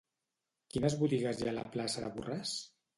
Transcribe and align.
Quines 0.75 0.97
botigues 1.03 1.39
hi 1.39 1.47
ha 1.47 1.55
a 1.55 1.57
la 1.61 1.69
plaça 1.77 2.07
de 2.09 2.13
Borràs? 2.21 2.61